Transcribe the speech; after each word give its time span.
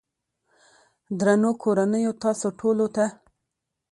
درنو 1.19 1.51
کورنيو 1.61 2.11
تاسو 2.23 2.47
ټولو 2.59 2.85
ته 2.95 3.05